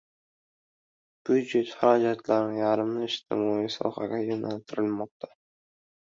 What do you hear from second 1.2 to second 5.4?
Byudjet xarajatlarining yarmi ijtimoiy sohaga yo‘naltirilmoqda